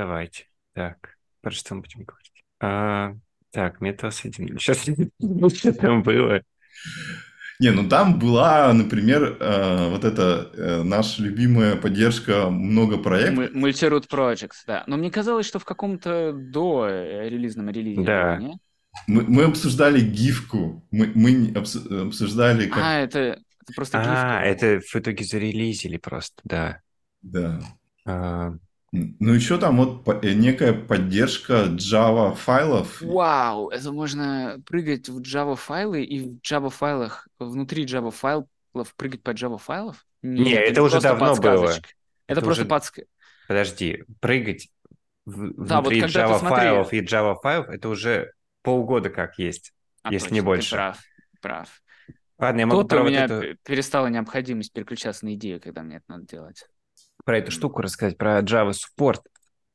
[0.00, 0.44] давайте.
[0.72, 2.44] Так, про что мы будем говорить?
[2.60, 3.14] А,
[3.50, 4.58] так, метасоединение.
[4.58, 4.82] Сейчас
[5.58, 6.40] что там было?
[7.58, 13.54] Не, ну там была, например, э, вот эта э, наша любимая поддержка много проектов.
[13.54, 14.84] Multiroot Projects, да.
[14.86, 18.36] Но мне казалось, что в каком-то до релизном релизе Да.
[18.36, 18.58] было, не?
[19.06, 22.82] Мы, мы обсуждали гифку, мы, мы обсуждали как...
[22.82, 24.66] А, это, это просто А, гифка.
[24.66, 26.80] это в итоге зарелизили просто, да.
[27.20, 27.60] Да.
[28.06, 28.54] А,
[28.92, 33.00] Ну еще там вот э, некая поддержка Java файлов.
[33.00, 38.48] Вау, это можно прыгать в Java файлы и в Java файлах, внутри Java файлов
[38.96, 40.04] прыгать по Java файлов?
[40.22, 41.70] Не, Нет, это уже давно было.
[41.70, 41.82] Это,
[42.26, 43.10] Это просто уже- подсказка.
[43.46, 44.68] Подожди, прыгать
[45.24, 49.38] в- Да, вот внутри ты Java смотри- файлов и Java файлов это уже полгода как
[49.38, 49.72] есть.
[50.02, 50.74] А, Если точно, не ты больше.
[50.74, 50.98] прав,
[51.40, 51.82] прав.
[52.38, 55.82] Ладно, я могу Тут у вот меня эту, п- перестала необходимость переключаться на идею, когда
[55.82, 56.66] мне это надо делать.
[57.24, 59.20] Про эту штуку рассказать, про Java Support.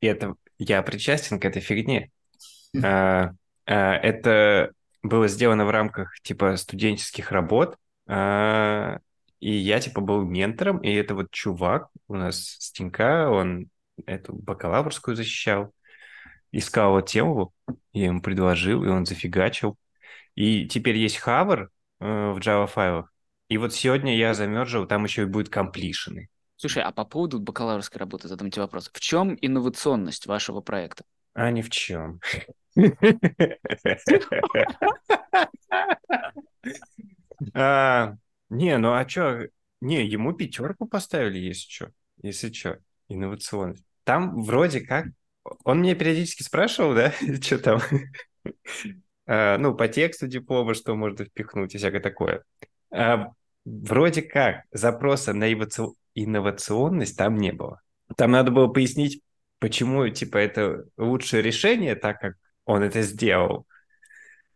[0.01, 2.11] И это я причастен к этой фигне.
[2.83, 3.31] А,
[3.65, 4.71] а, Это
[5.03, 7.77] было сделано в рамках типа студенческих работ.
[8.07, 8.99] А,
[9.39, 13.69] И я типа был ментором, и это вот чувак у нас с Тинька, он
[14.05, 15.73] эту бакалаврскую защищал,
[16.51, 17.53] искал вот тему,
[17.93, 19.77] я ему предложил, и он зафигачил.
[20.35, 23.13] И теперь есть хавр э, в Java файлах.
[23.49, 26.29] И вот сегодня я замержил, там еще и будет комплишены.
[26.65, 28.89] Слушай, а по поводу бакалаврской работы задам тебе вопрос.
[28.91, 31.03] В чем инновационность вашего проекта?
[31.35, 32.19] А ни в чем.
[37.53, 38.15] А,
[38.49, 39.47] Не, ну а чё?
[39.79, 41.91] Не, ему пятерку поставили, если что.
[42.23, 42.79] Если что,
[43.09, 43.83] инновационность.
[44.03, 45.05] Там вроде как...
[45.65, 47.13] Он меня периодически спрашивал, да,
[47.43, 47.79] что там?
[49.27, 52.43] А, Ну, по тексту диплома, что можно впихнуть и всякое такое.
[52.91, 53.33] А,
[53.65, 57.81] Вроде как запроса на инноваци- инновационность там не было.
[58.17, 59.21] Там надо было пояснить,
[59.59, 62.35] почему, типа, это лучшее решение, так как
[62.65, 63.67] он это сделал,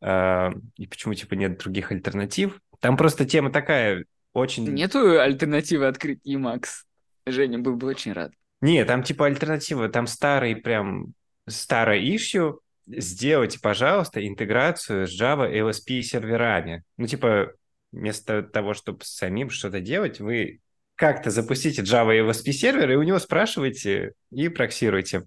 [0.01, 2.59] а, и почему, типа, нет других альтернатив.
[2.79, 4.67] Там просто тема такая, очень...
[4.69, 6.85] Нету альтернативы открыть Emacs?
[7.25, 8.31] Женя был бы очень рад.
[8.61, 11.13] Не, там, типа, альтернатива, там старый прям,
[11.47, 16.83] старое issue, сделайте, пожалуйста, интеграцию с Java LSP серверами.
[16.97, 17.53] Ну, типа,
[17.91, 20.59] вместо того, чтобы самим что-то делать, вы
[20.99, 25.23] как-то запустите Java LSP сервер, и у него спрашивайте и проксируйте.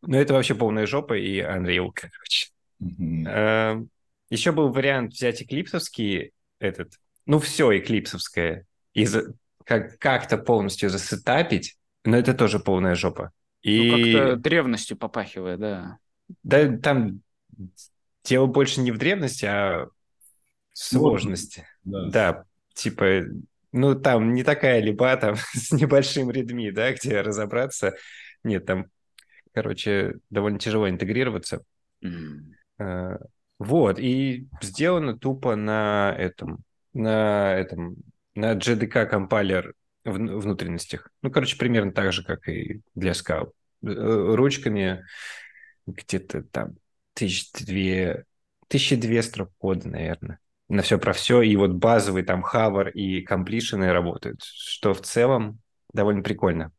[0.00, 2.48] Но это вообще полная жопа и Unreal, короче.
[2.78, 3.90] Мгм.
[4.30, 6.94] Еще был вариант взять эклипсовский этот,
[7.26, 8.64] ну все эклипсовское,
[8.94, 9.34] и за-
[9.64, 13.32] как- как-то полностью засетапить, но это тоже полная жопа.
[13.62, 15.98] Ну, И как-то древностью попахивает, да.
[16.42, 17.20] да, там
[18.24, 19.88] дело больше не в древности, а
[20.72, 21.66] в сложности.
[21.84, 22.08] Да.
[22.08, 23.24] Да, типа,
[23.76, 27.94] ну там не такая либо там с небольшим редми, да, где разобраться.
[28.44, 28.86] Нет, там,
[29.54, 31.62] короче, довольно тяжело интегрироваться.
[32.78, 33.16] Э,
[33.58, 36.58] Вот, и сделано тупо на этом,
[36.92, 37.96] на этом,
[38.34, 41.08] на JDK компайлер в внутренностях.
[41.22, 43.54] Ну, короче, примерно так же, как и для скал.
[43.82, 45.04] Э, Ручками
[45.86, 46.76] где-то там
[47.14, 48.24] тысяч две,
[48.68, 50.38] тысячи две строк кода, наверное.
[50.68, 51.42] На все про все.
[51.42, 55.60] И вот базовый там хавар и комплишены работают, что в целом
[55.92, 56.72] довольно прикольно.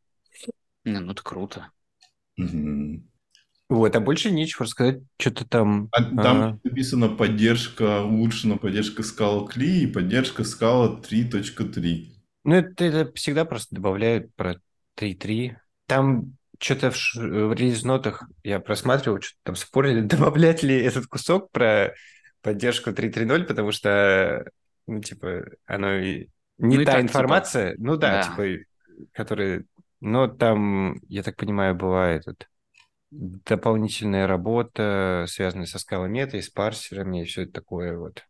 [0.84, 1.70] Не, ну это круто.
[2.36, 3.08] Мгм.
[3.68, 5.00] Вот, а больше нечего рассказать.
[5.18, 5.90] Что-то там...
[5.90, 12.12] А а, Там написано поддержка, улучшена поддержка Scala CLI и поддержка Scala 3.3.
[12.44, 14.60] Ну, это, это всегда просто добавляют про
[14.94, 15.56] 3.3.
[15.86, 21.50] Там что-то в, ш- в релиз-нотах я просматривал, что-то там спорили, добавлять ли этот кусок
[21.50, 21.94] про
[22.48, 24.50] поддержку 3.3.0, потому что,
[24.86, 28.22] ну, типа, оно и не Ну и та так, типа, информация, ну да, да.
[28.22, 28.64] типа,
[29.12, 29.64] которая...
[30.00, 32.48] Но там, я так понимаю, была этот
[33.10, 38.24] дополнительная работа, связанная со скалометой, с парсерами и все это такое вот.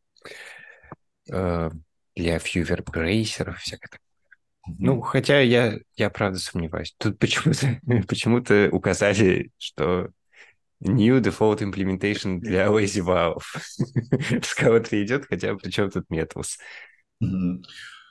[1.30, 1.70] Э,
[2.16, 4.04] для фьювер брейсеров, всякое такое.
[4.78, 6.94] Ну, хотя я, я правда сомневаюсь.
[6.98, 10.08] Тут почему-то почему-то указали, что
[10.80, 13.00] new default implementation для lazy
[14.80, 16.56] 3 идет, хотя причем тут metals.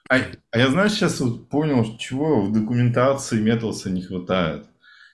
[0.09, 0.17] А,
[0.51, 4.65] а я, знаешь, сейчас вот понял, чего в документации Металса не хватает.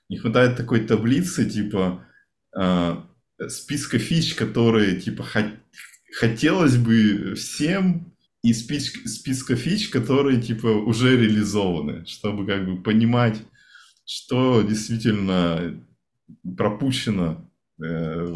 [0.10, 2.06] Не хватает такой таблицы, типа,
[2.56, 2.98] э,
[3.48, 5.58] списка фич, которые, типа, хот-
[6.20, 8.14] хотелось бы всем,
[8.44, 13.42] и спич- списка фич, которые, типа, уже реализованы, чтобы, как бы, понимать,
[14.06, 15.84] что действительно
[16.58, 17.50] пропущено.
[17.84, 18.28] э,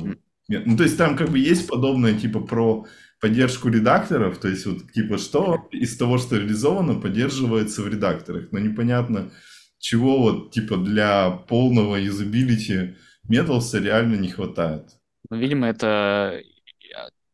[0.49, 2.85] ну, то есть там, как бы, есть подобное, типа, про
[3.19, 8.59] поддержку редакторов, то есть вот типа что из того, что реализовано, поддерживается в редакторах, но
[8.59, 9.31] непонятно,
[9.79, 12.95] чего вот типа для полного юзабилити
[13.29, 14.89] Metals реально не хватает.
[15.29, 16.41] Ну, видимо, это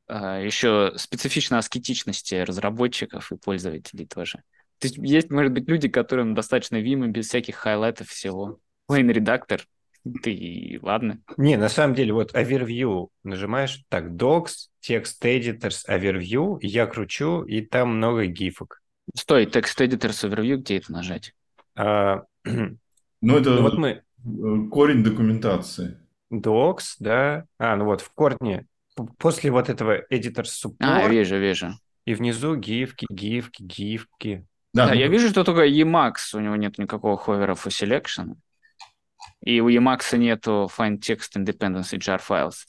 [0.07, 4.41] а, еще специфично аскетичности разработчиков и пользователей тоже.
[4.79, 8.59] То есть есть, может быть, люди, которым достаточно Vim без всяких хайлайтов всего.
[8.89, 9.65] Plain редактор,
[10.21, 11.21] ты ладно.
[11.37, 17.61] Не, на самом деле, вот overview нажимаешь, так, docs, text editors, overview, я кручу, и
[17.61, 18.81] там много гифок.
[19.15, 21.33] Стой, text editors, overview, где это нажать?
[21.75, 24.03] А, ну, это ну, вот мы...
[24.69, 25.97] Корень документации.
[26.31, 27.45] Docs, да.
[27.57, 28.65] А, ну вот в корне.
[29.17, 30.75] После вот этого editor support.
[30.79, 31.73] А, вижу, вижу.
[32.05, 34.45] И внизу гифки, гифки, гифки.
[34.73, 34.99] Да, да ну...
[34.99, 38.35] я вижу, что только Emacs, у него нет никакого ховеров у selection.
[39.45, 42.65] И у Emacs нету find text independence jar files.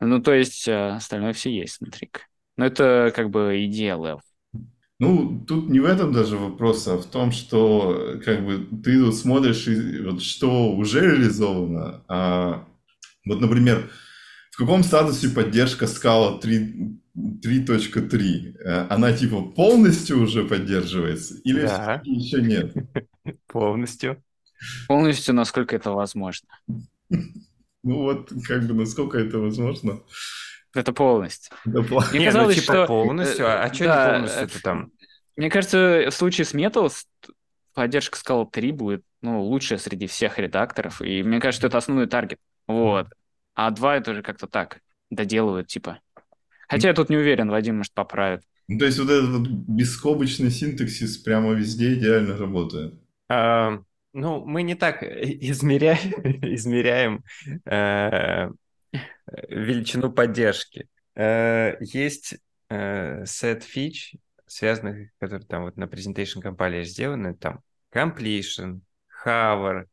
[0.00, 2.10] Ну, то есть э, остальное все есть внутри.
[2.56, 4.20] Но это как бы идея Lev.
[5.00, 9.14] Ну, тут не в этом даже вопрос, а в том, что как бы ты тут
[9.14, 9.68] смотришь,
[10.04, 12.02] вот, что уже реализовано.
[12.08, 12.66] А,
[13.24, 13.88] вот, например,
[14.50, 18.56] в каком статусе поддержка Scala 3.3?
[18.58, 22.02] Э, она типа полностью уже поддерживается или да.
[22.04, 22.74] еще нет?
[23.46, 24.20] Полностью.
[24.86, 26.48] Полностью, насколько это возможно.
[27.08, 30.00] Ну вот, как бы, насколько это возможно.
[30.74, 31.56] Это полностью.
[31.64, 32.02] Это пол...
[32.10, 32.86] Мне не, ну, казалось, ну, типа что...
[32.86, 34.92] полностью, а, а что да, не полностью это там?
[35.36, 37.04] Мне кажется, в случае с Metals
[37.74, 42.38] поддержка Scala 3 будет ну, лучшая среди всех редакторов, и мне кажется, это основной таргет.
[42.66, 43.08] Вот.
[43.54, 46.00] А 2 это уже как-то так доделывают, типа.
[46.68, 48.42] Хотя я тут не уверен, Вадим, может, поправит.
[48.68, 52.94] Ну, то есть вот этот вот бескобочный синтаксис прямо везде идеально работает.
[53.30, 53.80] А,
[54.18, 56.12] ну, мы не так измеряем,
[56.54, 57.24] измеряем
[57.64, 58.50] э,
[59.48, 60.88] величину поддержки.
[61.14, 62.36] Э, есть
[62.68, 64.16] э, set фич,
[64.46, 67.60] связанных, которые там вот на presentation компании сделаны, там
[67.92, 68.80] completion,
[69.24, 69.86] hover,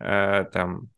[0.00, 0.88] э, там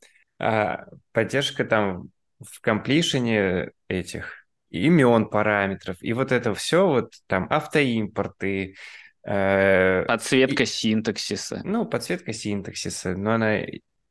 [1.13, 2.11] поддержка там
[2.41, 8.77] в комплишене этих имен параметров, и вот это все, вот там автоимпорты,
[9.27, 11.61] Подсветка и, синтаксиса.
[11.65, 13.61] Ну, подсветка синтаксиса, но она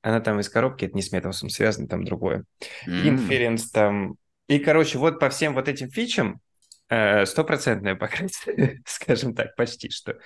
[0.05, 2.45] она там из коробки, это не с металлом связано, там другое.
[2.87, 3.67] Mm.
[3.73, 4.17] там.
[4.47, 6.41] И, короче, вот по всем вот этим фичам
[6.89, 10.19] э, стопроцентное покрытие, скажем так, почти что.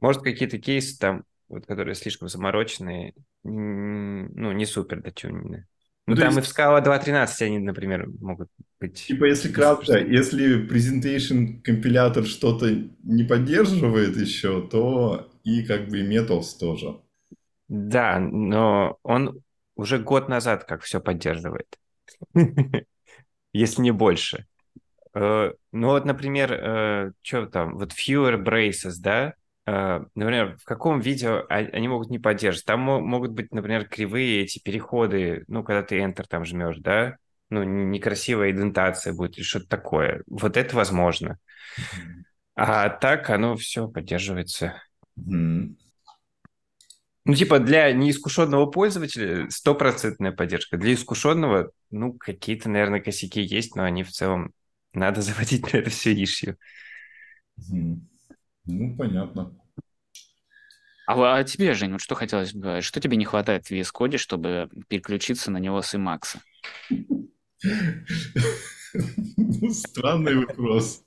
[0.00, 3.14] Может, какие-то кейсы там, вот, которые слишком замороченные,
[3.44, 5.68] ну, не супер дотюненные.
[6.06, 6.38] Ну, там есть...
[6.38, 8.48] и в Scala 2.13 они, например, могут
[8.80, 9.06] быть...
[9.06, 12.70] Типа, если кратко, если presentation компилятор что-то
[13.02, 17.00] не поддерживает еще, то и как бы и Metals тоже.
[17.68, 19.42] Да, но он
[19.76, 21.78] уже год назад как все поддерживает,
[23.52, 24.46] если не больше.
[25.14, 29.34] Э, ну вот, например, э, что там, вот fewer braces, да,
[30.14, 32.64] например, в каком видео они могут не поддерживать?
[32.64, 37.16] Там могут быть, например, кривые эти переходы, ну, когда ты Enter там жмешь, да,
[37.50, 40.22] ну, некрасивая идентация будет или что-то такое.
[40.26, 41.38] Вот это возможно.
[42.54, 44.82] А так оно все поддерживается.
[45.16, 45.74] Ну,
[47.34, 50.78] типа, для неискушенного пользователя стопроцентная поддержка.
[50.78, 54.52] Для искушенного, ну, какие-то, наверное, косяки есть, но они в целом
[54.92, 56.56] надо заводить на это все ишью.
[58.64, 59.59] Ну, понятно.
[61.12, 64.16] А, а тебе, Жень, вот что хотелось бы, что тебе не хватает в VS Code,
[64.16, 66.36] чтобы переключиться на него с Emacs?
[69.36, 71.02] Ну, странный вопрос.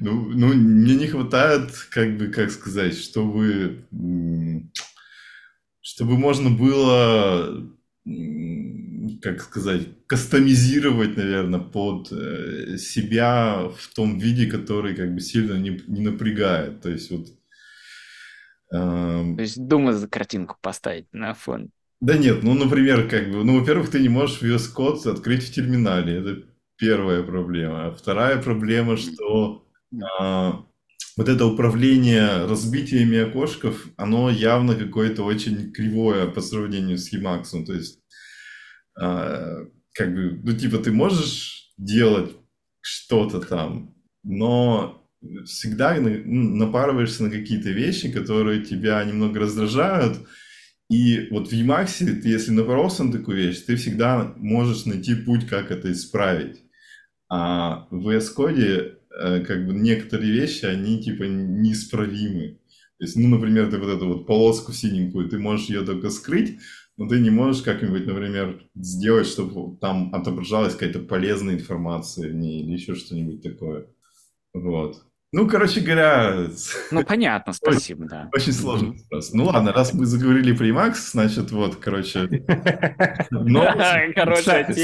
[0.00, 3.84] Ну, ну, мне не хватает, как бы, как сказать, чтобы
[5.82, 7.68] чтобы можно было,
[9.22, 15.80] как сказать, кастомизировать, наверное, под э, себя в том виде, который как бы сильно не,
[15.86, 16.80] не напрягает.
[16.80, 17.28] То есть вот...
[18.78, 21.70] То есть Дума за картинку поставить на фон.
[22.00, 25.54] Да нет, ну, например, как бы, ну, во-первых, ты не можешь VS Code открыть в
[25.54, 26.18] терминале.
[26.18, 26.42] Это
[26.76, 27.86] первая проблема.
[27.86, 30.52] А вторая проблема, что э,
[31.16, 37.64] вот это управление разбитиями окошков, оно явно какое-то очень кривое по сравнению с Emacs.
[37.64, 38.00] То есть,
[39.00, 42.36] э, как бы, ну, типа, ты можешь делать
[42.82, 44.95] что-то там, но
[45.44, 50.26] всегда ну, напарываешься на какие-то вещи, которые тебя немного раздражают.
[50.88, 55.46] И вот в Emacs, ты, если напоролся на такую вещь, ты всегда можешь найти путь,
[55.46, 56.62] как это исправить.
[57.28, 62.58] А в VS Code Э, как бы некоторые вещи, они типа неисправимы.
[62.98, 66.58] То есть, ну, например, ты вот эту вот полоску синенькую, ты можешь ее только скрыть,
[66.96, 72.62] но ты не можешь как-нибудь, например, сделать, чтобы там отображалась какая-то полезная информация в ней
[72.62, 73.86] или еще что-нибудь такое.
[74.62, 75.02] Вот.
[75.32, 76.46] Ну, короче говоря,
[76.90, 78.30] Ну, понятно, спасибо, да.
[78.34, 79.32] очень сложный вопрос.
[79.34, 82.20] Ну ладно, раз мы заговорили про Emacs, значит, вот, короче.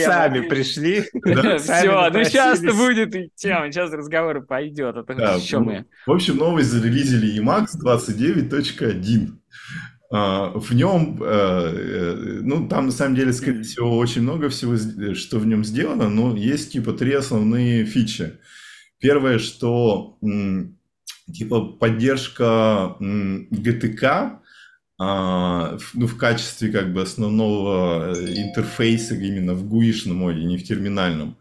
[0.04, 1.00] Сами пришли.
[1.58, 5.84] Все, ну сейчас будет тема, сейчас разговор пойдет, а то еще ну, мы.
[6.06, 9.28] В общем, новость зарелизили Emacs 29.1.
[10.14, 14.76] А, В нем, э, э, ну, там на самом деле, скорее всего, очень много всего,
[14.76, 18.34] с- что в нем сделано, но есть типа три основные фичи.
[19.02, 20.16] Первое, что
[21.32, 24.38] типа поддержка GTK,
[24.98, 30.64] а, ну, в качестве как бы основного э, интерфейса именно в GUI-шном моде, не в
[30.64, 31.36] терминальном.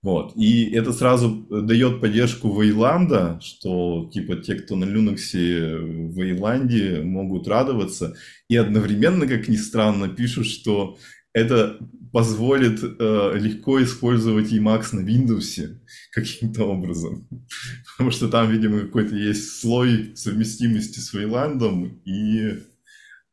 [0.00, 0.34] Вот.
[0.36, 7.46] И это сразу дает поддержку Вейланда, что типа те, кто на Linux в Вейланде, могут
[7.46, 8.14] радоваться.
[8.48, 10.96] И одновременно, как ни странно, пишут, что
[11.34, 11.78] это
[12.12, 15.78] позволит э, легко использовать Emacs на Windows
[16.12, 17.28] каким-то образом.
[17.92, 22.62] Потому что там, видимо, какой-то есть слой совместимости с Вейландом, и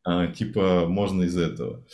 [0.03, 1.86] а, типа можно из этого.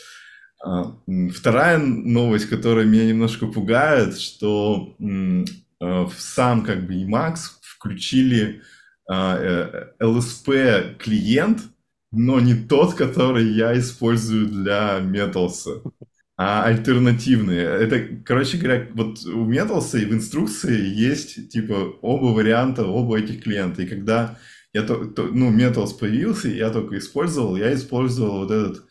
[0.64, 5.44] М, Вторая новость, которая меня немножко пугает, что э,
[5.80, 8.62] в сам как бы Emacs включили
[9.06, 11.60] а, э, LSP клиент,
[12.12, 15.82] но не тот, который я использую для Metals,
[16.36, 17.62] а альтернативные.
[17.64, 23.42] Это, короче говоря, вот у Metals и в инструкции есть типа оба варианта, оба этих
[23.42, 23.82] клиента.
[23.82, 24.38] И когда
[24.72, 28.84] я то, то- ну, Metals появился, я только использовал, я использовал вот этот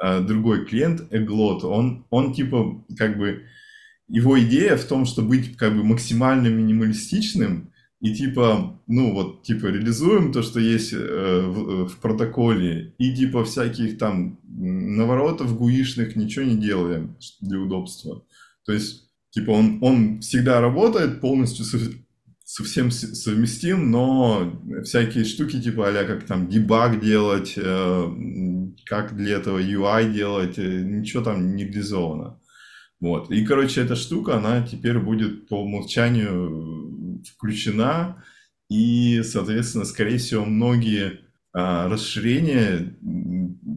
[0.00, 1.64] а, другой клиент, Eglot.
[1.64, 3.42] Он, он типа как бы
[4.08, 7.71] его идея в том, что быть как бы максимально минималистичным
[8.02, 13.44] и типа, ну вот, типа реализуем то, что есть э, в, в протоколе, и типа
[13.44, 18.24] всяких там наворотов гуишных ничего не делаем для удобства.
[18.66, 25.88] То есть, типа он, он всегда работает полностью со, всем совместим, но всякие штуки типа
[25.88, 28.06] а как там дебаг делать, э,
[28.84, 32.40] как для этого UI делать, э, ничего там не реализовано.
[33.02, 33.32] Вот.
[33.32, 36.81] И, короче, эта штука, она теперь будет по умолчанию э,
[37.30, 38.22] включена,
[38.70, 41.20] и, соответственно, скорее всего, многие
[41.52, 42.96] а, расширения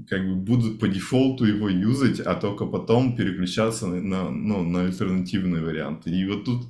[0.08, 4.86] как бы будут по дефолту его юзать, а только потом переключаться на, на, ну, на
[4.86, 6.12] альтернативные варианты.
[6.12, 6.68] И вот тут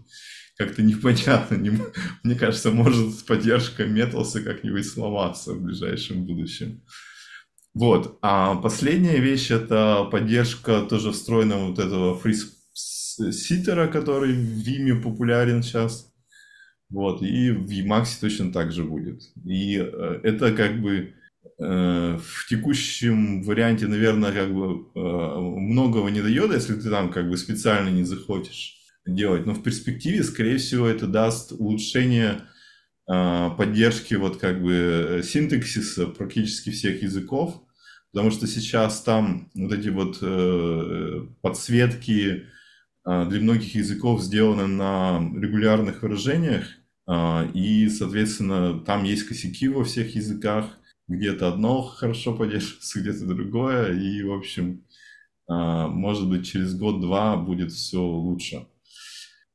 [0.57, 1.71] как-то непонятно, не
[2.23, 6.81] мне кажется, может поддержка Металса как-нибудь сломаться в ближайшем будущем.
[7.75, 8.17] Вот.
[8.21, 16.11] А последняя вещь это поддержка тоже встроенного вот этого фриситера, который в Vime популярен сейчас.
[16.89, 17.21] Вот.
[17.21, 19.21] И в Emacs точно так же будет.
[19.43, 21.13] И э, это как бы
[21.59, 27.29] э, в текущем варианте, наверное, как бы э, многого не дает, если ты там как
[27.29, 29.45] бы специально не захочешь делать.
[29.45, 32.41] Но в перспективе, скорее всего, это даст улучшение
[33.07, 37.61] а, поддержки вот как бы э, синтаксиса практически всех языков,
[38.11, 42.45] потому что сейчас там вот эти вот э, подсветки
[43.05, 46.65] для многих языков сделаны на регулярных выражениях,
[47.07, 50.65] а, и, соответственно, там есть косяки во всех языках,
[51.07, 54.83] где-то одно хорошо поддерживается, где-то другое, и, в общем,
[55.47, 58.67] а, может быть, через год-два будет все лучше.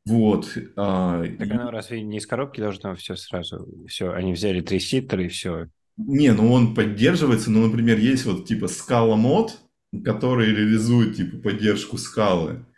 [0.07, 0.57] Вот.
[0.77, 3.69] а, Так оно разве не из коробки должно все сразу?
[3.89, 5.67] Все, они взяли три ситтера и все.
[5.97, 9.59] Не, ну он поддерживается, ну, например, есть вот типа скала мод,
[10.05, 12.70] который реализует типа поддержку скалы, а,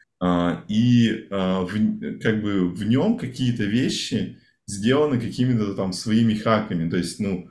[0.68, 6.96] и а, в- как бы в нем какие-то вещи сделаны какими-то там своими хаками, то
[6.96, 7.50] есть, ну,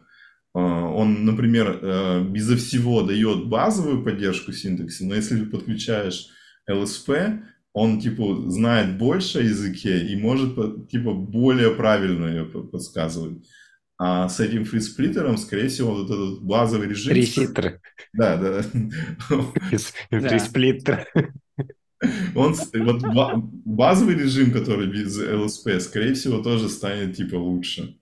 [0.54, 6.28] а, он, например, безо всего дает базовую поддержку синтакса, но если ты подключаешь
[6.70, 7.42] LSP,
[7.74, 10.56] он, типа, знает больше о языке и может,
[10.90, 13.48] типа, более правильно ее по- подсказывать.
[13.98, 17.13] А с этим фрисплиттером, скорее всего, вот этот базовый режим...
[17.13, 17.80] Три ситтера.
[18.13, 18.63] Да, да.
[20.40, 21.06] сплиттера.
[22.36, 23.34] Он, вот ба-
[23.65, 27.98] базовый режим, который без LSP, скорее всего, тоже станет, типа, лучше.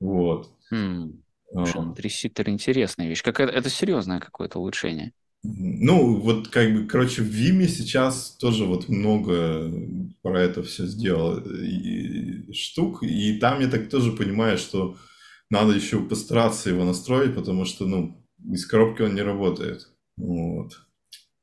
[0.00, 0.50] Вот.
[0.70, 1.22] Хм,
[1.96, 3.22] Триситер интересная вещь.
[3.22, 5.12] Как это, это серьезное какое-то улучшение.
[5.44, 9.72] Ну, вот как бы, короче, в Vime сейчас тоже вот много
[10.22, 14.96] про это все сделал и штук, и там я так тоже понимаю, что
[15.50, 19.88] надо еще постараться его настроить, потому что, ну, из коробки он не работает.
[20.16, 20.80] Вот.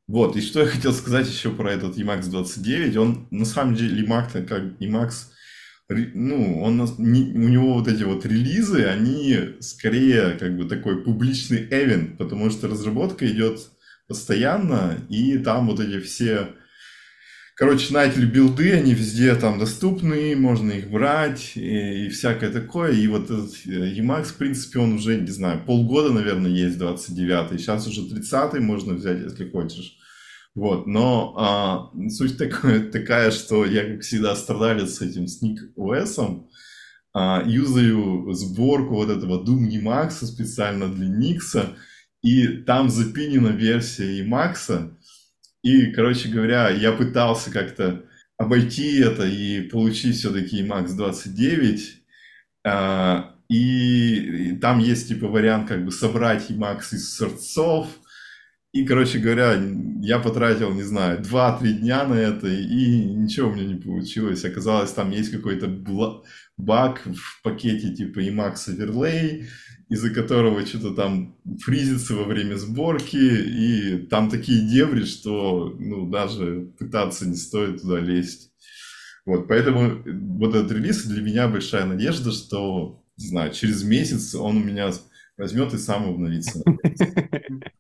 [0.10, 4.04] Вот, и что я хотел сказать еще про этот Emacs 29, он на самом деле
[4.04, 4.64] Emacs, как
[5.88, 11.68] ре- ну, он, у него вот эти вот релизы, они скорее как бы такой публичный
[11.70, 13.60] эвент, потому что разработка идет
[14.08, 16.56] постоянно, и там вот эти все
[17.56, 22.94] Короче, начали билды, они везде там доступны, можно их брать и, и всякое такое.
[22.94, 27.60] И вот этот э, Emacs, в принципе, он уже, не знаю, полгода, наверное, есть 29-й.
[27.60, 29.99] Сейчас уже 30-й можно взять, если хочешь.
[30.60, 36.44] Вот, но а, суть такая, такая, что я, как всегда, страдалец с этим Sneak OS,
[37.14, 41.78] а, юзаю сборку вот этого Doom Emacs специально для Никса,
[42.22, 44.92] и там запинена версия Emacs,
[45.64, 48.04] и, короче говоря, я пытался как-то
[48.38, 52.04] обойти это и получить все-таки Emacs 29,
[52.68, 57.88] а, и, и там есть типа вариант как бы собрать Emacs из сорцов,
[58.72, 59.60] и, короче говоря,
[60.02, 64.46] я потратил, не знаю, 2-3 дня на это, и ничего у меня не получилось.
[64.46, 65.68] Оказалось, там есть какой-то
[66.58, 69.46] баг в пакете типа Emacs Overlay,
[69.90, 76.72] из-за которого что-то там фризится во время сборки, и там такие дебри, что ну, даже
[76.78, 78.52] пытаться не стоит туда лезть.
[79.26, 80.04] Вот, поэтому
[80.38, 84.92] вот этот релиз для меня большая надежда, что, не знаю, через месяц он у меня
[85.38, 86.62] возьмет и сам обновится.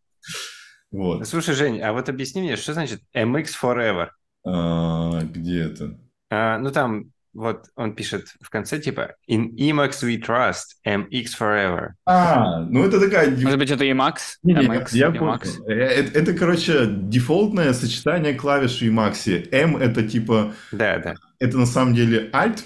[0.91, 1.27] Вот.
[1.27, 4.09] Слушай, Жень, а вот объясни мне, что значит MX Forever?
[4.45, 5.97] А, где это?
[6.29, 11.89] А, ну там вот он пишет в конце типа In Emacs we trust, MX forever.
[12.05, 13.29] А, ну это такая...
[13.29, 14.37] Может быть, это Emacs?
[14.43, 15.57] Не, MX, я, я Emacs.
[15.57, 15.65] Понял.
[15.67, 19.49] Это, это, короче, дефолтное сочетание клавиш в Emacs.
[19.51, 20.53] M это типа...
[20.71, 21.13] Да, да.
[21.39, 22.63] Это на самом деле Alt.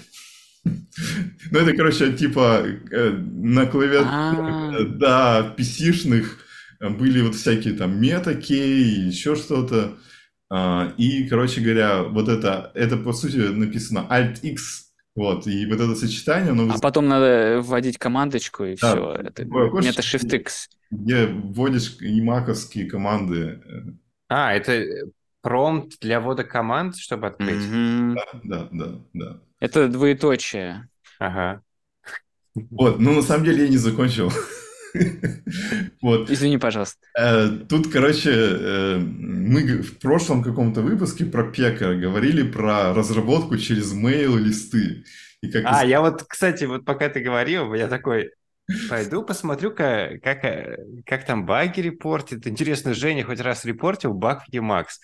[1.50, 4.84] Ну это, короче, типа э, на клавиатуре, а.
[4.88, 6.24] да, PC-шных
[6.80, 9.96] были вот всякие там метакей, еще что-то.
[10.50, 14.56] А, и, короче говоря, вот это, это по сути написано Alt-X,
[15.16, 16.72] вот, и вот это сочетание, оно...
[16.72, 19.14] А потом надо вводить командочку, и да, все.
[19.14, 20.68] Это, это Shift-X.
[20.90, 23.60] Где вводишь имаковские команды.
[24.28, 24.84] А, это
[25.40, 27.62] промпт для ввода команд, чтобы открыть?
[27.62, 28.14] Mm-hmm.
[28.14, 29.40] Да, да, да, да.
[29.60, 30.88] Это двоеточие.
[31.18, 31.62] Ага.
[32.54, 34.32] Вот, ну на самом деле я не закончил.
[36.00, 36.30] Вот.
[36.30, 36.98] Извини, пожалуйста.
[37.18, 43.92] Э, тут, короче, э, мы в прошлом каком-то выпуске про Пека говорили про разработку через
[43.92, 45.04] mail-листы.
[45.64, 48.30] А, я вот, кстати, вот пока ты говорил, я такой,
[48.88, 52.46] Пойду посмотрю-ка, как, э, как там баги репортит.
[52.46, 55.00] Интересно, Женя хоть раз репортил баг в Emacs.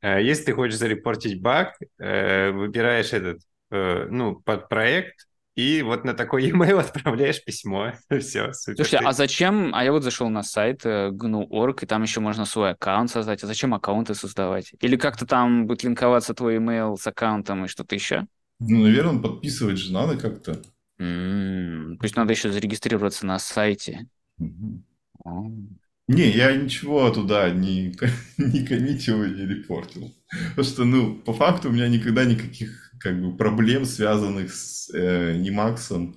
[0.00, 6.04] А, если ты хочешь зарепортить баг, э, выбираешь этот, э, ну, под проект, и вот
[6.04, 7.92] на такой e-mail отправляешь письмо.
[8.20, 8.84] Все, супер.
[8.84, 9.74] Слушайте, а зачем?
[9.74, 13.42] А я вот зашел на сайт GNU.org, э, и там еще можно свой аккаунт создать.
[13.44, 14.72] А зачем аккаунты создавать?
[14.80, 18.26] Или как-то там будет линковаться твой email с аккаунтом и что-то еще?
[18.58, 20.62] Ну, наверное, подписывать же надо как-то.
[20.98, 24.06] То есть надо еще зарегистрироваться на сайте.
[24.40, 25.78] Mm-hmm.
[26.08, 27.94] Не, я ничего туда не,
[28.38, 30.14] не коммитил и не репортил.
[30.50, 35.36] Потому что, ну, по факту у меня никогда никаких как бы проблем, связанных с э,
[35.38, 36.14] Emacs,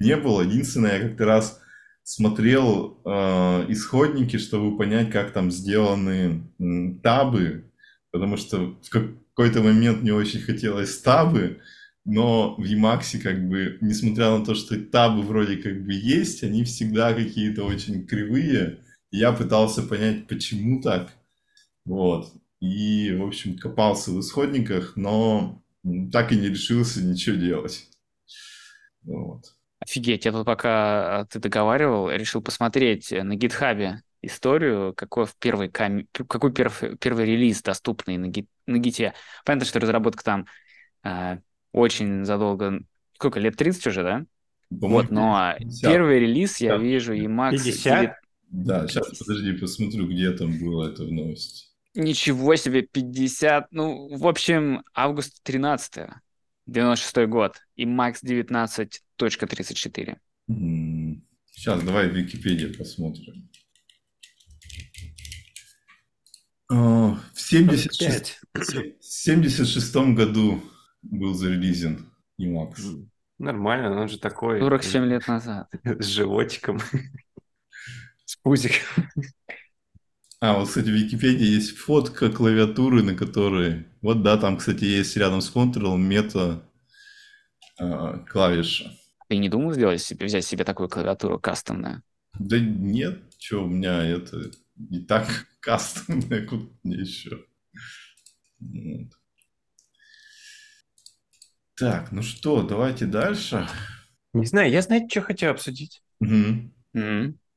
[0.00, 0.42] не было.
[0.42, 1.60] Единственное, я как-то раз
[2.02, 7.70] смотрел э, исходники, чтобы понять, как там сделаны э, табы,
[8.10, 11.60] потому что в какой-то момент мне очень хотелось табы,
[12.04, 16.64] но в Emacs как бы, несмотря на то, что табы вроде как бы есть, они
[16.64, 18.80] всегда какие-то очень кривые.
[19.10, 21.12] Я пытался понять, почему так.
[21.84, 22.32] Вот.
[22.60, 25.62] И, в общем, копался в исходниках, но
[26.12, 27.88] так и не решился ничего делать.
[29.02, 29.54] Вот.
[29.80, 36.06] Офигеть, я тут пока а, ты договаривал, решил посмотреть на гитхабе историю, какой, первый, кам...
[36.12, 36.82] какой перв...
[37.00, 38.48] первый релиз доступный на, гит...
[38.66, 39.14] на гите.
[39.44, 40.46] Понятно, что разработка там
[41.02, 41.38] а,
[41.72, 42.80] очень задолго.
[43.14, 44.24] Сколько, лет 30 уже, да?
[44.70, 45.90] По-моему, Вот, но 50.
[45.92, 46.82] первый релиз я Да.
[46.82, 48.00] вижу Emacs 50?
[48.00, 48.12] 9
[48.48, 51.66] Да, сейчас, подожди, посмотрю, где там было это в новости.
[51.94, 53.68] Ничего себе, 50.
[53.70, 56.08] Ну, в общем, август 13
[56.66, 57.58] 96 год.
[57.76, 60.16] И Max 19.34.
[61.50, 63.48] Сейчас, давай в Википедии посмотрим.
[66.70, 68.40] А, В 76 Пять.
[68.54, 70.62] в 76 году
[71.02, 72.10] был зарелизен
[72.40, 73.06] Emacs.
[73.38, 74.60] Нормально, он же такой.
[74.60, 75.68] 47 лет назад.
[75.84, 76.78] С животиком.
[78.24, 79.08] С пузиком.
[80.40, 83.86] А, вот, кстати, в Википедии есть фотка клавиатуры, на которой...
[84.00, 86.68] Вот, да, там, кстати, есть рядом с Ctrl мета
[87.78, 88.90] а, клавиша.
[89.28, 92.02] Ты не думал сделать себе, взять себе такую клавиатуру кастомную?
[92.38, 97.44] Да нет, что у меня это не так кастомное, куда мне еще.
[98.58, 99.12] Вот.
[101.78, 103.66] Так, ну что, давайте дальше.
[104.34, 106.02] Не знаю, я, знаете, что хотел обсудить?
[106.22, 106.72] М.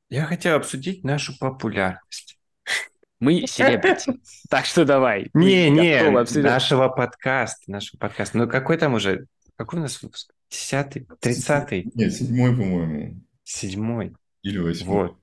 [0.09, 2.37] Я хотел обсудить нашу популярность.
[3.19, 4.13] Мы селебрити.
[4.49, 5.29] Так что давай.
[5.33, 6.09] Не, не,
[6.41, 8.37] нашего подкаста, нашего подкаста.
[8.37, 10.31] Ну какой там уже, какой у нас выпуск?
[10.49, 13.21] Десятый, тридцатый, Нет, седьмой, по-моему.
[13.43, 14.13] седьмой.
[14.43, 15.07] Или восьмой.
[15.07, 15.17] Вот,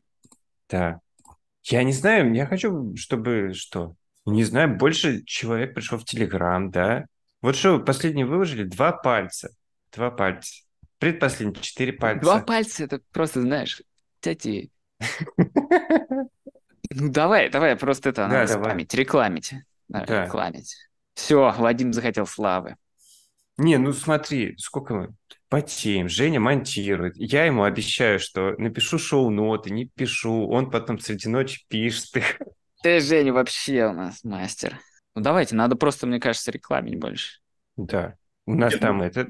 [0.69, 1.01] да.
[1.65, 3.95] Я не знаю, я хочу, чтобы что?
[4.27, 7.07] Не знаю, больше человек пришло в Телеграм, да?
[7.43, 9.51] Вот что, последний выложили два пальца.
[9.93, 10.63] Два пальца.
[10.99, 12.23] Предпоследний четыре пальца.
[12.23, 13.83] Два пальца, это просто, знаешь,
[14.21, 14.71] тети.
[16.95, 19.55] Ну давай, давай, просто это надо спамить, рекламить.
[19.89, 20.77] Рекламить.
[21.15, 22.77] Все, Вадим захотел славы.
[23.59, 25.15] Не, ну смотри, сколько мы
[25.49, 27.17] потеем, Женя монтирует.
[27.17, 30.49] Я ему обещаю, что напишу шоу-ноты, не пишу.
[30.49, 32.39] Он потом среди ночи пишет их.
[32.83, 34.79] Ты, Женя, вообще у нас мастер.
[35.15, 37.41] Ну давайте, надо просто, мне кажется, рекламить больше.
[37.77, 38.17] Да.
[38.47, 39.29] У нас Нет, там ну, это...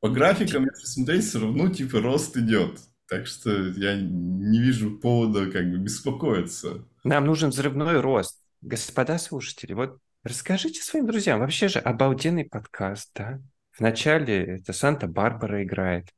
[0.00, 2.78] По графикам, если смотреть, все равно типа рост идет.
[3.08, 6.84] Так что я не вижу повода как бы беспокоиться.
[7.04, 8.42] Нам нужен взрывной рост.
[8.62, 11.40] Господа слушатели, вот расскажите своим друзьям.
[11.40, 13.40] Вообще же обалденный подкаст, да?
[13.78, 16.08] Вначале это Санта-Барбара играет.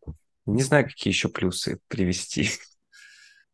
[0.47, 2.49] Не знаю, какие еще плюсы привести.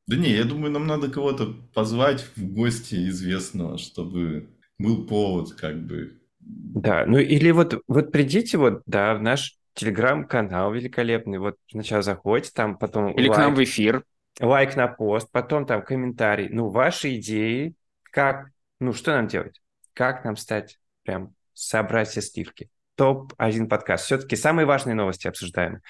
[0.07, 5.87] Да не, я думаю, нам надо кого-то позвать в гости известного, чтобы был повод как
[5.87, 6.21] бы.
[6.41, 11.39] Да, ну или вот, вот придите вот, да, в наш телеграм-канал великолепный.
[11.39, 14.05] Вот сначала заходите, там потом Или к нам лайк, в эфир.
[14.41, 16.49] лайк на пост, потом там комментарий.
[16.49, 19.61] Ну, ваши идеи, как, ну, что нам делать?
[19.93, 22.71] Как нам стать прям собрать все сливки?
[22.97, 24.05] Топ-1 подкаст.
[24.07, 25.81] Все-таки самые важные новости обсуждаем.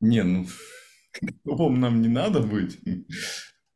[0.00, 0.46] Не, ну,
[1.44, 2.80] топом нам не надо быть.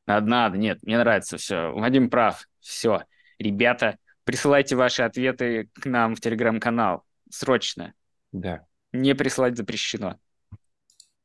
[0.06, 1.72] Надо, надо, нет, мне нравится все.
[1.72, 2.46] Вадим прав.
[2.60, 3.04] Все.
[3.44, 7.04] Ребята, присылайте ваши ответы к нам в телеграм-канал.
[7.30, 7.92] Срочно.
[8.32, 8.64] Да.
[8.90, 10.18] Не присылать запрещено.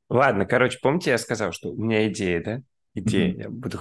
[0.10, 2.62] Ладно, короче, помните, я сказал, что у меня идея, да?
[2.94, 3.32] Идея.
[3.32, 3.40] Мгм.
[3.40, 3.80] Я буду,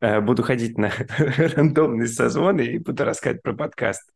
[0.00, 4.12] э, буду ходить на рандомные созвоны и буду рассказывать про подкаст.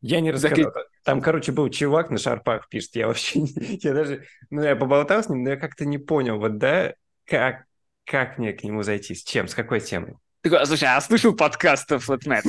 [0.00, 0.72] Я не Так рассказал.
[1.04, 2.96] Там, короче, был чувак на шарпах пишет.
[2.96, 3.48] Я вообще не...
[3.80, 4.24] Я даже...
[4.50, 6.94] Ну, я поболтал с ним, но я как-то не понял, вот, да,
[7.26, 7.66] как,
[8.04, 10.16] как мне к нему зайти, с чем, с какой темой.
[10.42, 12.42] Такой, «А, слушай, а слышал подкаст Flatnet?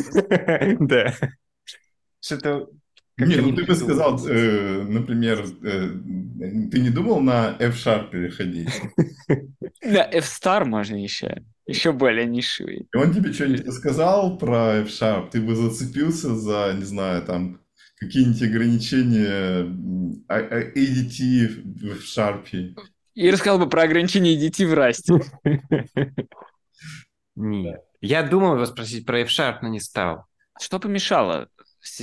[0.79, 1.13] Да.
[2.19, 2.69] Что-то...
[3.17, 5.89] Не, ну ты бы сказал, э, например, э,
[6.71, 8.69] ты не думал на F-Sharp переходить?
[9.83, 11.43] Да, F-Star можно еще.
[11.67, 12.87] Еще более нишевый.
[12.91, 15.29] И он тебе что-нибудь сказал про F-Sharp?
[15.29, 17.61] Ты бы зацепился за, не знаю, там,
[17.97, 19.67] какие-нибудь ограничения
[20.27, 22.45] а- а- ADT в F-Sharp?
[23.13, 25.21] И рассказал бы про ограничения DT в расте.
[27.35, 27.83] Нет.
[28.01, 30.25] Я думал его спросить про F-Sharp, но не стал.
[30.59, 31.49] Что помешало?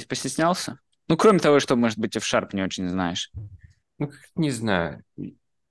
[0.09, 0.79] Постеснялся?
[1.09, 3.31] Ну, кроме того, что, может быть, F-Sharp не очень знаешь.
[3.99, 5.03] Ну, не знаю.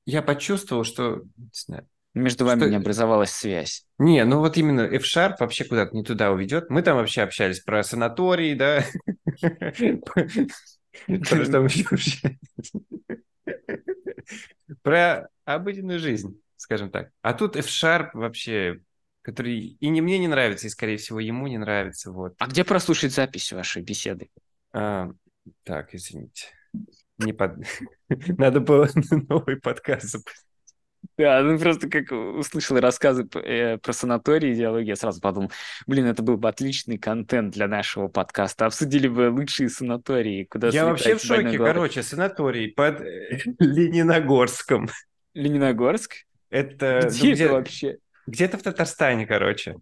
[0.06, 1.24] Я почувствовал, что...
[1.38, 1.88] Не знаю.
[2.15, 3.86] Между вами Что- не образовалась связь.
[4.00, 6.69] Не, ну вот именно F-Sharp вообще куда-то не туда уведет.
[6.69, 8.84] Мы там вообще общались про санатории, да?
[14.84, 17.10] Про обыденную жизнь, скажем так.
[17.22, 18.82] А тут F-Sharp вообще,
[19.22, 22.12] который и не мне не нравится, и, скорее всего, ему не нравится.
[22.12, 22.34] Вот.
[22.40, 24.30] А где прослушать запись вашей беседы?
[24.74, 25.10] А,
[25.64, 26.48] так, извините.
[27.18, 27.58] Не под...
[28.10, 28.88] Надо было
[29.30, 30.46] новый подкаст запустить.
[31.18, 35.50] Да, ну просто как услышал рассказы э, про санатории и идеологию, я сразу подумал,
[35.88, 38.66] блин, это был бы отличный контент для нашего подкаста.
[38.66, 41.68] Обсудили бы лучшие санатории, куда Я вообще в шоке, головой.
[41.74, 44.90] короче, санаторий под э, Лениногорском.
[45.34, 46.16] Лениногорск?
[46.50, 47.98] Это ну, Где где- это вообще?
[48.30, 49.76] Где-то в Татарстане, короче.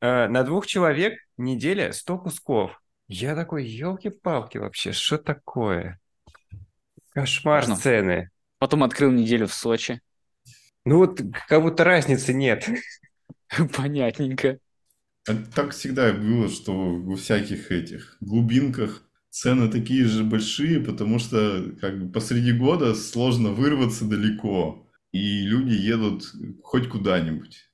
[0.00, 2.82] Э, На двух человек неделя 100 кусков.
[3.08, 6.00] Я такой, елки-палки вообще, что такое?
[7.14, 7.76] Кошмар Можно?
[7.76, 8.30] цены.
[8.58, 10.00] Потом открыл неделю в Сочи.
[10.84, 12.68] Ну вот как будто разницы нет.
[13.76, 14.58] Понятненько.
[15.54, 22.00] Так всегда было, что во всяких этих глубинках цены такие же большие, потому что как
[22.00, 27.68] бы посреди года сложно вырваться далеко, и люди едут хоть куда-нибудь.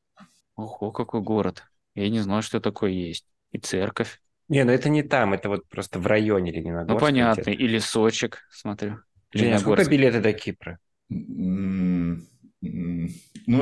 [0.56, 1.64] Ого, какой город.
[1.94, 3.26] Я не знал, что такое есть.
[3.50, 4.20] И церковь.
[4.48, 6.92] Не, ну это не там, это вот просто в районе Лениногорска.
[6.92, 7.42] Ну, понятно.
[7.42, 7.62] где-то.
[7.62, 9.00] Или Сочек, смотрю.
[9.32, 10.78] Женя, а сколько билеты до Кипра?
[11.08, 12.18] Ну,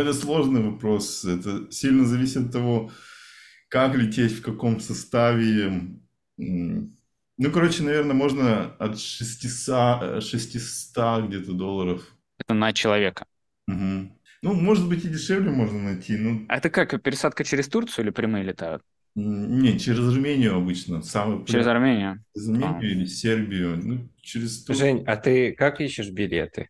[0.00, 1.24] это сложный вопрос.
[1.24, 2.90] Это сильно зависит от того,
[3.68, 5.96] как лететь, в каком составе.
[6.36, 12.14] Ну, короче, наверное, можно от 600, э, 600 где-то долларов.
[12.38, 13.24] Это на человека.
[13.66, 14.12] Мгм.
[14.42, 16.16] Ну, может быть, и дешевле можно найти.
[16.16, 18.82] Ну, А это как, пересадка через Турцию или прямые летают?
[19.14, 21.02] не, через Армению обычно.
[21.02, 21.66] Самый Через.
[21.66, 22.24] Армению?
[22.34, 23.76] Через Армению или Сербию.
[23.76, 24.86] Ну, через Турцию.
[24.86, 26.68] Жень, а ты как ищешь билеты?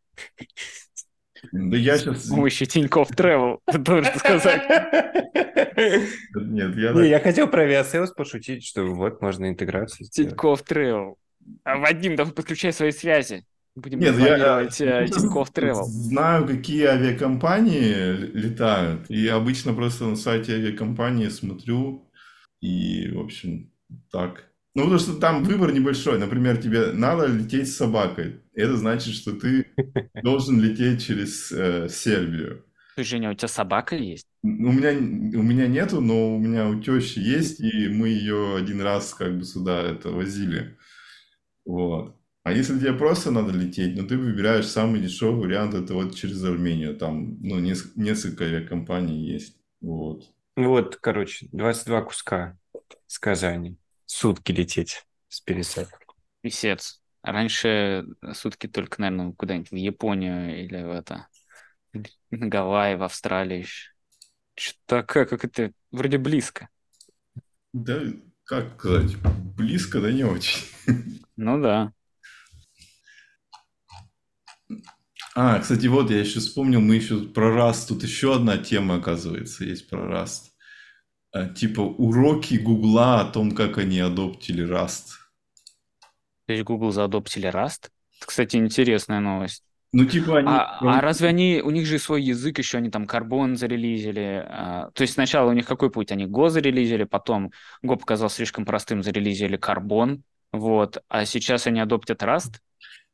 [1.52, 2.24] Да я сейчас...
[2.24, 4.62] С помощью Тинькофф ты должен сказать.
[6.34, 10.08] Нет, я Не, я хотел про Aviasales пошутить, что вот можно интеграцию.
[10.08, 10.62] Тинькофф.
[11.64, 13.44] А, Вадим, давай подключай свои связи.
[13.76, 15.84] Будем Нет, я, рекламировать я э, Тинькофф Travel.
[15.84, 19.10] знаю, какие авиакомпании летают.
[19.10, 22.10] И обычно просто на сайте авиакомпании смотрю.
[22.60, 23.72] И, в общем,
[24.10, 24.50] так.
[24.74, 26.18] Ну, потому что там выбор небольшой.
[26.18, 28.40] Например, тебе надо лететь с собакой.
[28.54, 29.66] Это значит, что ты
[30.22, 32.64] должен лететь через э, Сербию.
[32.94, 34.26] Слушай, Женя, у тебя собака есть?
[34.42, 38.80] У меня, у меня нету, но у меня у тещи есть, и мы ее один
[38.82, 40.76] раз как бы сюда это возили.
[41.64, 42.19] Вот.
[42.42, 46.42] А если тебе просто надо лететь, ну ты выбираешь самый дешевый вариант, это вот через
[46.42, 46.96] Армению.
[46.96, 49.56] Там, ну, нес- несколько авиакомпаний есть.
[49.80, 50.24] Вот.
[50.56, 52.58] Ну вот, короче, 22 куска
[53.06, 53.76] с Казани.
[54.06, 56.06] Сутки лететь с пересадкой.
[56.40, 57.00] Писец.
[57.22, 61.28] Раньше сутки только, наверное, куда-нибудь в Японию или в это...
[62.30, 63.90] На Гавайи, в Австралии еще.
[64.54, 66.68] Что такое, как это вроде близко.
[67.72, 68.00] Да,
[68.44, 69.16] как сказать,
[69.56, 70.66] близко, да не очень.
[71.36, 71.92] Ну да.
[75.36, 79.64] А, кстати, вот я еще вспомнил, мы еще про Rust, тут еще одна тема, оказывается,
[79.64, 80.50] есть про Rust.
[81.32, 85.20] А, Типа уроки Гугла о том, как они адоптили Rust.
[86.46, 87.90] То есть Google заадоптили Rust?
[88.18, 89.62] Это, кстати, интересная новость.
[89.92, 90.48] Ну, типа они...
[90.48, 94.44] А, а разве они, у них же свой язык еще, они там Carbon зарелизили.
[94.46, 96.12] а, то есть сначала у них какой путь?
[96.12, 97.50] Они Go зарелизили, потом
[97.84, 100.22] Go показал слишком простым, зарелизили Carbon.
[100.52, 101.02] Вот.
[101.08, 102.58] А сейчас они адоптят Rust?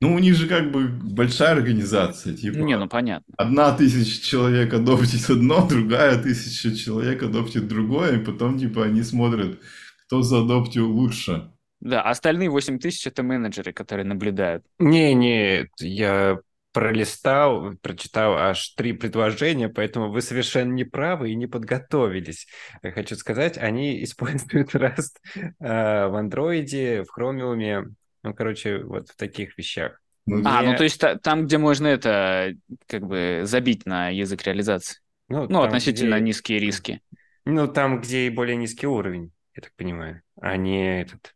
[0.00, 3.32] Ну, у них же как бы большая организация, типа Не, ну понятно.
[3.38, 9.58] одна тысяча человек адоптит одно, другая тысяча человек адоптит другое, и потом типа они смотрят,
[10.06, 11.50] кто заадоптил лучше.
[11.80, 14.64] Да, а остальные 8 тысяч это менеджеры, которые наблюдают.
[14.78, 16.38] Не-не, я
[16.72, 22.46] пролистал, прочитал аж три предложения, поэтому вы совершенно не правы и не подготовились.
[22.82, 27.94] Я хочу сказать, они используют Rust э, в андроиде, в Chromium,
[28.26, 30.00] ну, короче, вот в таких вещах.
[30.26, 32.54] Ну, А, ну то есть та- там, где можно это
[32.88, 34.98] как бы забить на язык реализации.
[35.28, 37.00] Ну, там, относительно где- низкие риски.
[37.44, 41.34] Ну, там, где и более низкий уровень, я так понимаю, а не этот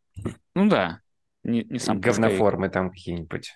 [0.55, 1.01] Ну да.
[1.45, 3.53] Не, не сам говноформы там какие-нибудь.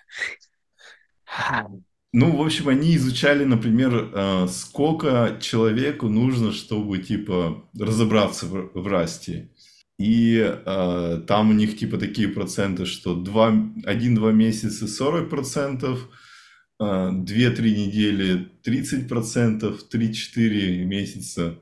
[2.13, 8.87] Ну, в общем, они изучали, например, э, сколько человеку нужно, чтобы, типа, разобраться в, в
[8.87, 9.49] расте.
[9.97, 15.99] И э, там у них, типа, такие проценты, что 1-2 месяца 40%,
[16.79, 21.57] э, 2-3 недели 30%, 3-4 месяца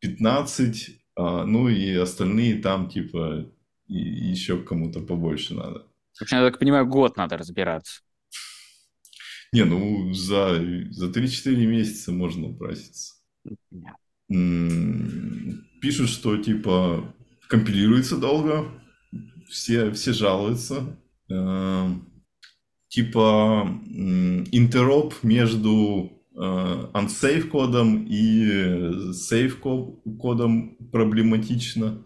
[0.00, 3.46] 15%, а, ну и остальные там, типа,
[3.88, 5.84] и, еще кому-то побольше надо.
[6.14, 8.02] В общем, я так понимаю, год надо разбираться.
[9.52, 10.60] Не, ну за,
[10.90, 13.14] за 3-4 месяца можно упроситься.
[14.28, 17.14] Пишут, что типа
[17.48, 18.66] компилируется долго,
[19.48, 20.96] все, все жалуются.
[21.28, 22.04] Эм,
[22.88, 23.68] Типа
[24.50, 26.38] интероп между э,
[26.94, 28.46] unsafe кодом и
[29.12, 32.02] safe ко- кодом проблематично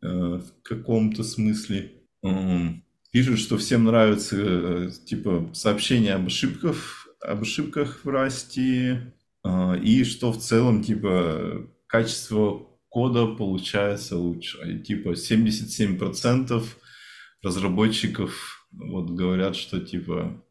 [0.00, 1.92] э, в каком-то смысле.
[3.12, 9.12] Пишут, что всем нравится э, типа сообщения об ошибках, об ошибках в расте,
[9.82, 14.58] и что в целом типа качество кода получается лучше.
[14.70, 16.62] И, типа 77%
[17.42, 20.44] разработчиков вот говорят, что типа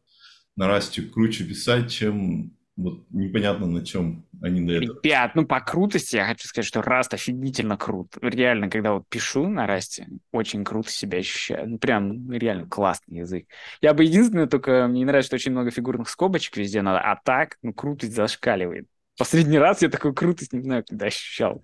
[0.56, 5.00] на расте круче писать, чем Вот непонятно на чем они до этого.
[5.02, 8.16] Ребят, ну по крутости я хочу сказать, что Раст офигительно крут.
[8.22, 11.68] Реально, когда вот пишу на Расте, очень круто себя ощущаю.
[11.68, 13.46] Ну прям реально классный язык.
[13.82, 17.20] Я бы единственное только, мне не нравится, что очень много фигурных скобочек везде надо, а
[17.22, 18.86] так, ну крутость зашкаливает.
[19.18, 21.62] Последний раз я такую крутость, не знаю, когда ощущал.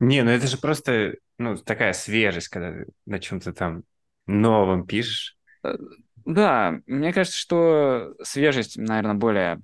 [0.00, 3.84] Не, ну это же просто, ну, такая свежесть, когда ты на чем-то там
[4.26, 5.36] новом пишешь.
[6.24, 9.60] Да, мне кажется, что свежесть, наверное, более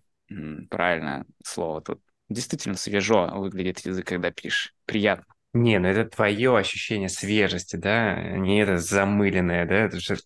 [0.70, 2.00] правильное слово тут.
[2.28, 4.74] Действительно свежо выглядит язык, когда пишешь.
[4.84, 5.24] Приятно.
[5.54, 10.16] Не, ну это твое ощущение свежести, да, не это замыленное, да, это же...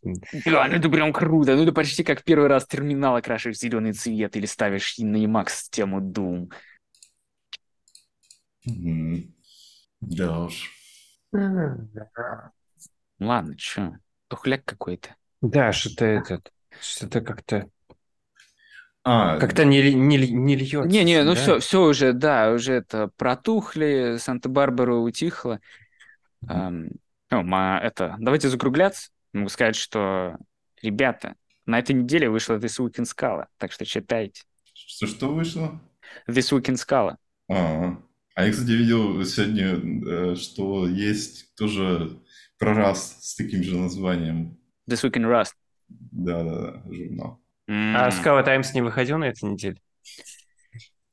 [0.44, 1.55] Да, ну это прям круто.
[1.55, 5.68] Ну это почти как первый раз терминал окрашиваешь в зеленый цвет или ставишь на Emacs
[5.70, 6.51] тему Doom.
[8.66, 9.33] Мгм.
[10.00, 10.70] Да уж.
[13.18, 13.92] Ладно, чё,
[14.28, 15.14] тухляк какой-то.
[15.40, 17.68] Да, что-то этот, что-то как-то,
[19.04, 20.88] А, как-то не, не, не льется.
[20.88, 21.40] Не-не, ну да?
[21.40, 25.60] все, все уже, да, уже это протухли, Санта-Барбара утихла.
[26.46, 26.88] Ам,
[27.30, 29.10] ну, ма- это, давайте закругляться.
[29.32, 30.36] Могу сказать, что,
[30.82, 31.34] ребята,
[31.66, 34.42] на этой неделе вышла This Week in Scala, так что читайте.
[34.74, 35.80] что, что вышло?
[36.28, 37.16] This Week in Scala.
[37.50, 37.96] А,
[38.40, 42.18] а я, кстати, видел сегодня, э, что есть тоже
[42.59, 44.59] прораст с таким же названием.
[44.88, 45.53] This Week in Rust.
[45.88, 47.40] Да-да-да, журнал.
[47.68, 48.09] А М.
[48.09, 49.76] Scala Times не выходил на этой неделе?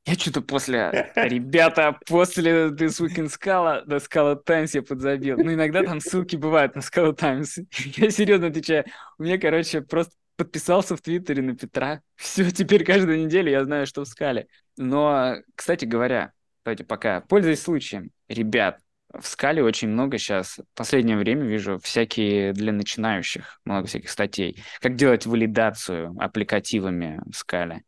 [0.06, 1.12] Я что-то после...
[1.18, 5.38] Ребята, после This Week in Scala до Scala Times я подзабил.
[5.38, 7.58] Ну, иногда там ссылки бывают на Scala Times.
[7.98, 8.86] Я серьезно отвечаю.
[9.20, 12.02] У меня, короче, просто подписался в Твиттере на Петра.
[12.16, 14.48] Все, теперь каждую неделю я знаю, что в Скале.
[14.78, 16.32] Но, кстати говоря,
[16.68, 18.82] давайте пока, пользуясь случаем, ребят,
[19.14, 24.62] в Скале очень много сейчас, в последнее время вижу всякие для начинающих, много всяких статей.
[24.82, 27.84] Как делать валидацию аппликативами в Скале.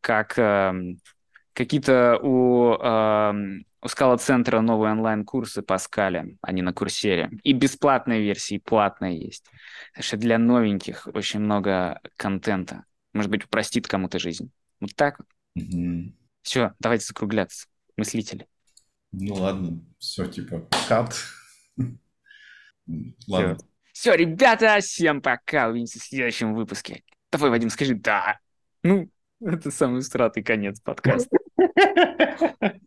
[0.00, 0.96] Как эм,
[1.52, 7.30] какие-то у, эм, у скала-центра новые онлайн-курсы по скале, они на курсере.
[7.42, 9.44] И бесплатные версии, и платные есть.
[9.94, 12.86] Так что для новеньких очень много контента.
[13.12, 14.50] Может быть, упростит кому-то жизнь.
[14.80, 15.28] Вот так вот.
[15.54, 16.16] Мгм.
[16.40, 17.66] Все, давайте закругляться.
[17.96, 18.46] Мыслители.
[19.12, 21.14] Ну ладно, все, типа, кат.
[23.28, 23.58] Ладно.
[23.92, 25.68] Все, ребята, всем пока.
[25.68, 27.04] Увидимся в следующем выпуске.
[27.30, 28.38] Давай, Вадим, скажи «да».
[28.82, 29.08] Ну,
[29.40, 31.36] это самый стратый конец подкаста.